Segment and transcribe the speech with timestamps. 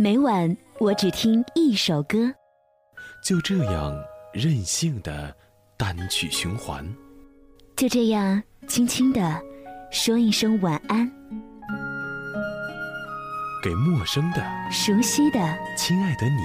[0.00, 2.32] 每晚我只听一首歌，
[3.20, 3.92] 就这样
[4.32, 5.34] 任性的
[5.76, 6.86] 单曲循环，
[7.74, 9.42] 就这样轻轻的
[9.90, 11.10] 说一声晚安，
[13.60, 15.40] 给陌生的、熟悉的、
[15.76, 16.42] 亲爱的你，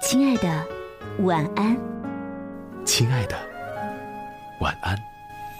[0.00, 0.66] 亲爱的，
[1.18, 1.76] 晚安，
[2.86, 3.36] 亲爱的，
[4.62, 4.96] 晚安。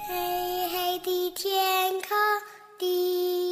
[0.08, 2.16] 黑黑的天空，
[2.78, 3.45] 地垂。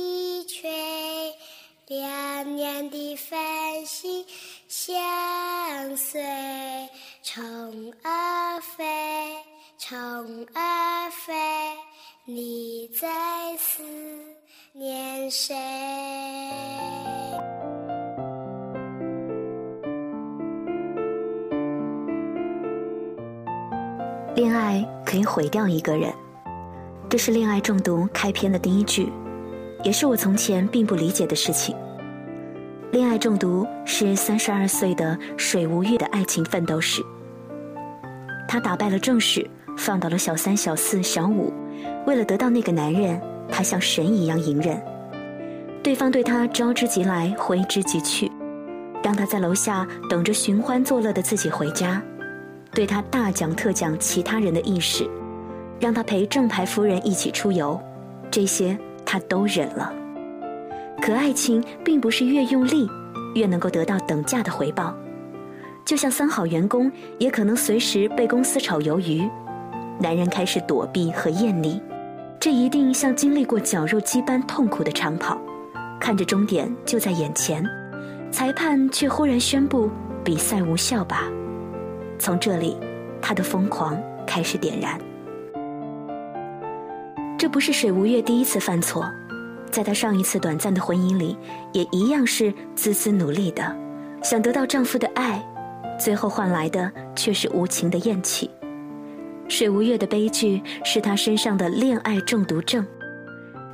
[1.86, 4.24] 亮亮的繁星
[4.68, 4.96] 相
[5.98, 6.18] 随，
[7.22, 8.84] 虫儿飞，
[9.76, 9.94] 虫
[10.54, 11.34] 儿飞，
[12.24, 13.06] 你在
[13.58, 13.82] 思
[14.72, 15.54] 念谁？
[24.34, 26.10] 恋爱可以毁掉一个人，
[27.10, 29.12] 这是恋爱中毒开篇的第一句。
[29.84, 31.76] 也是我从前并不理解的事情。
[32.90, 37.02] 恋爱中毒是三十二岁的水无月的爱情奋斗史。
[38.48, 41.52] 他打败了正室，放倒了小三、小四、小五，
[42.06, 44.80] 为了得到那个男人，他像神一样隐忍。
[45.82, 48.30] 对方对他招之即来，挥之即去，
[49.02, 52.00] 让他在楼下等着寻欢作乐的自己回家，
[52.72, 55.06] 对他大讲特讲其他人的意识，
[55.78, 57.78] 让他陪正牌夫人一起出游，
[58.30, 58.78] 这些。
[59.04, 59.92] 他都忍了，
[61.00, 62.88] 可爱情并不是越用力，
[63.34, 64.94] 越能够得到等价的回报。
[65.84, 69.28] 就像三好员工，也可能随时被公司炒鱿鱼。
[70.00, 71.80] 男人开始躲避和厌离，
[72.40, 75.38] 这一定像经历过绞肉机般痛苦的长跑，
[76.00, 77.64] 看着终点就在眼前，
[78.30, 79.90] 裁判却忽然宣布
[80.24, 81.30] 比赛无效吧。
[82.18, 82.76] 从这里，
[83.20, 83.96] 他的疯狂
[84.26, 84.98] 开始点燃。
[87.44, 89.06] 这不是水无月第一次犯错，
[89.70, 91.36] 在她上一次短暂的婚姻里，
[91.74, 93.76] 也一样是孜孜努力的，
[94.22, 95.44] 想得到丈夫的爱，
[96.00, 98.50] 最后换来的却是无情的厌弃。
[99.46, 102.82] 水无月的悲剧是她身上的恋爱中毒症，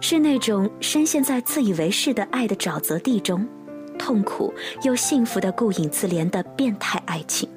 [0.00, 3.46] 是那种深陷在自以为是的爱的沼泽地中，
[3.96, 7.48] 痛苦又幸福的顾影自怜的变态爱情。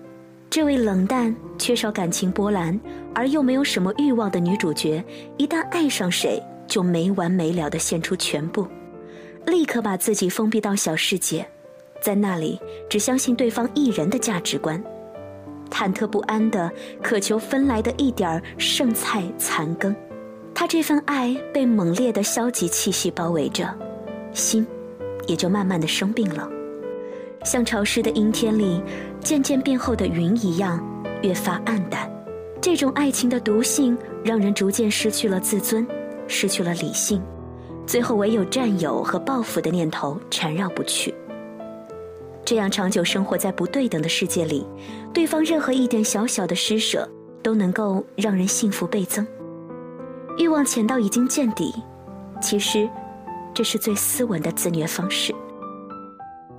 [0.54, 2.80] 这位冷淡、缺少感情波澜，
[3.16, 5.04] 而又没有什么欲望的女主角，
[5.36, 8.68] 一旦爱上谁，就没完没了地献出全部，
[9.48, 11.44] 立刻把自己封闭到小世界，
[12.04, 14.80] 在那里只相信对方一人的价值观，
[15.72, 16.72] 忐忑不安地
[17.02, 19.96] 渴求分来的一点剩菜残羹。
[20.54, 23.68] 她这份爱被猛烈的消极气息包围着，
[24.34, 24.64] 心
[25.26, 26.48] 也就慢慢的生病了。
[27.44, 28.82] 像潮湿的阴天里
[29.20, 30.84] 渐渐变厚的云一样，
[31.22, 32.10] 越发暗淡。
[32.62, 35.86] 这种爱情的毒性，让人逐渐失去了自尊，
[36.28, 37.22] 失去了理性，
[37.86, 41.14] 最后唯有占有和报复的念头缠绕不去。
[42.46, 44.66] 这样长久生活在不对等的世界里，
[45.14, 47.08] 对方任何一点小小的施舍，
[47.42, 49.26] 都能够让人幸福倍增。
[50.38, 51.74] 欲望浅到已经见底，
[52.42, 52.90] 其实，
[53.54, 55.34] 这是最斯文的自虐方式。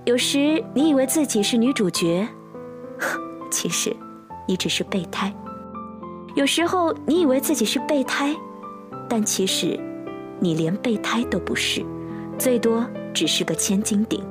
[0.05, 2.27] 有时你以为自己是女主角，
[3.49, 3.95] 其实
[4.47, 5.31] 你只是备胎；
[6.35, 8.35] 有时候你以为自己是备胎，
[9.09, 9.79] 但其实
[10.39, 11.83] 你连备胎都不是，
[12.37, 14.23] 最多只是个千斤顶。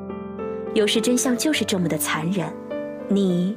[0.74, 2.48] 有时真相就是这么的残忍，
[3.08, 3.56] 你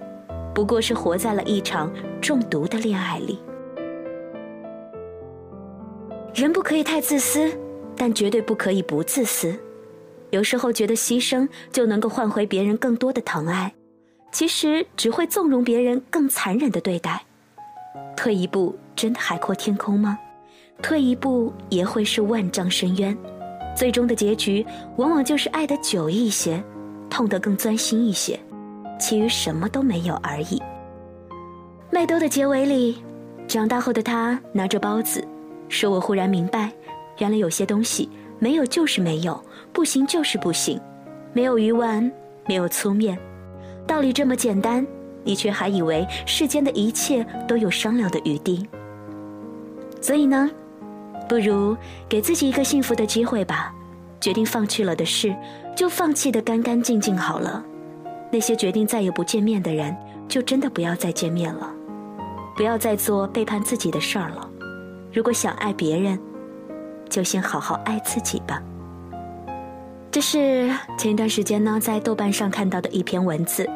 [0.55, 3.37] 不过是活在了一场中毒的恋爱里。
[6.33, 7.51] 人不可以太自私，
[7.95, 9.55] 但绝对不可以不自私。
[10.29, 13.73] 有时候觉得牺牲就能够换回别人更多的疼爱，
[14.31, 17.23] 其实只会纵容别人更残忍的对待。
[18.15, 20.17] 退一步，真的海阔天空吗？
[20.81, 23.17] 退一步也会是万丈深渊。
[23.75, 24.65] 最终的结局
[24.97, 26.61] 往往就是爱得久一些，
[27.09, 28.39] 痛得更钻心一些，
[28.99, 30.61] 其余什么都没有而已。
[31.89, 33.01] 麦兜的结尾里，
[33.47, 35.25] 长大后的他拿着包子，
[35.69, 36.71] 说：“我忽然明白，
[37.19, 38.09] 原来有些东西。”
[38.39, 39.43] 没有就是没有，
[39.73, 40.79] 不行就是不行，
[41.33, 42.11] 没有鱼丸，
[42.45, 43.17] 没有粗面，
[43.87, 44.85] 道理这么简单，
[45.23, 48.67] 你却还以为世间的一切都有商量的余地。
[49.99, 50.49] 所以呢，
[51.27, 51.75] 不如
[52.07, 53.73] 给自己一个幸福的机会吧，
[54.21, 55.35] 决定放弃了的事，
[55.75, 57.63] 就放弃的干干净净好了。
[58.31, 59.95] 那些决定再也不见面的人，
[60.27, 61.73] 就真的不要再见面了，
[62.55, 64.47] 不要再做背叛自己的事儿了。
[65.11, 66.19] 如果想爱别人。
[67.09, 68.61] 就先好好爱自己吧。
[70.09, 73.69] 这是前一段时间呢，在豆瓣上看到的一篇文字，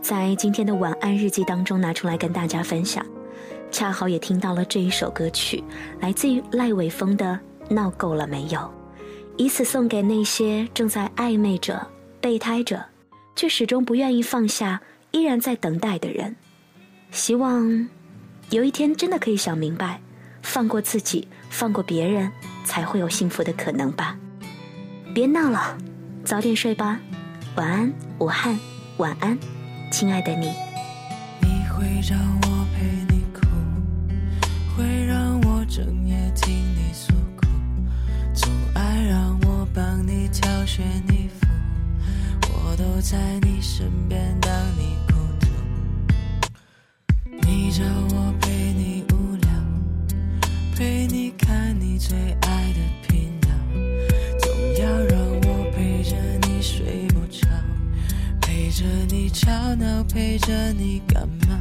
[0.00, 3.04] 在今天的晚安日记当中拿出来跟大家分享。
[3.70, 5.62] 恰好也听到了这一首歌曲，
[6.00, 7.38] 来自于赖伟峰的
[7.74, 8.58] 《闹够了没有》，
[9.36, 11.86] 以此送给那些正在暧昧着
[12.20, 12.84] 备胎着，
[13.34, 14.80] 却始终不愿意放下
[15.10, 16.34] 依然在等待的人。
[17.10, 17.88] 希望
[18.50, 20.00] 有一天真的可以想明白，
[20.42, 22.30] 放过自己，放过别人，
[22.66, 24.16] 才会有幸福的可能吧。
[25.14, 25.78] 别闹了，
[26.24, 27.00] 早点睡吧。
[27.54, 28.58] 晚安，武汉。
[28.98, 29.38] 晚安，
[29.90, 30.52] 亲爱的你。
[31.40, 33.46] 你会让我陪你哭，
[34.76, 37.46] 会让我整夜听你诉苦，
[38.34, 41.46] 总爱让我帮你挑选衣服，
[42.52, 45.46] 我都在你身边当你孤独。
[47.42, 47.84] 你找
[48.14, 49.48] 我陪你无聊，
[50.74, 51.65] 陪你看
[51.96, 53.48] 你最爱的频道，
[54.38, 54.52] 总
[54.84, 56.14] 要让我陪着
[56.46, 57.48] 你睡不着。
[58.42, 61.56] 陪着你吵闹，陪着你感冒。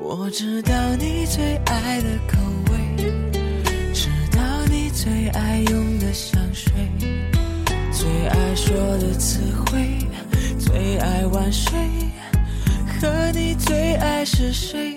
[0.00, 2.38] 我知道你最爱的口
[2.72, 3.12] 味，
[3.92, 4.40] 知道
[4.70, 6.72] 你最爱用的香水，
[7.92, 9.98] 最爱说的词汇，
[10.58, 11.78] 最爱晚睡，
[12.98, 14.96] 和你最爱是谁？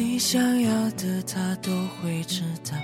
[0.00, 2.76] 你想要的他都会知道，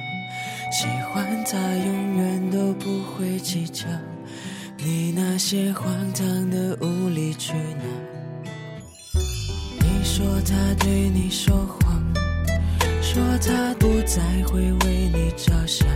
[0.72, 3.86] 喜欢他永远都不会计较，
[4.78, 7.84] 你那些荒唐的无理取闹。
[9.78, 12.02] 你说他对你说谎，
[13.00, 15.86] 说他不再会为你着想，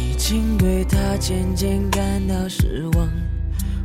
[0.00, 3.08] 已经对他渐渐感到失望。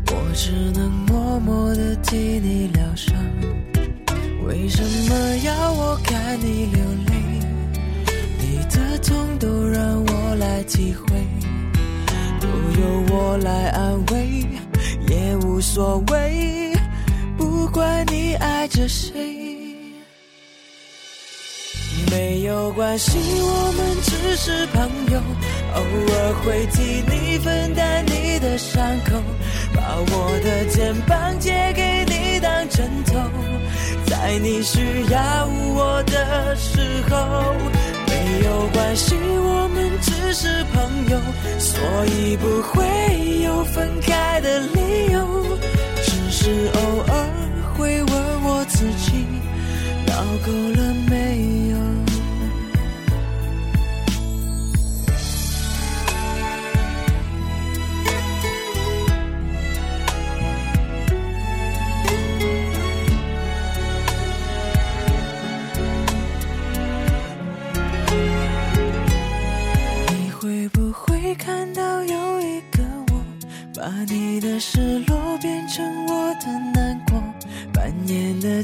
[0.07, 3.15] 我只能默默地替你疗伤。
[4.47, 7.13] 为什么要我看你流泪？
[8.39, 11.15] 你的痛都让我来体会，
[12.39, 12.47] 都
[12.81, 14.45] 由我来安慰，
[15.07, 16.73] 也无所谓。
[17.37, 19.11] 不管你爱着谁。
[22.09, 25.21] 没有关系，我们只是朋友，
[25.75, 29.21] 偶尔会替你分担你的伤口，
[29.73, 31.80] 把我的肩膀借给，
[34.31, 34.79] 在你需
[35.11, 35.45] 要
[35.75, 36.79] 我的时
[37.09, 37.53] 候。
[38.07, 41.19] 没有关系，我们只是朋友，
[41.59, 45.57] 所以不会有分开的理由，
[46.01, 46.79] 只是偶
[47.11, 47.13] 尔
[47.75, 49.25] 会问我自己，
[50.07, 50.13] 闹
[50.45, 50.49] 够
[50.79, 50.80] 了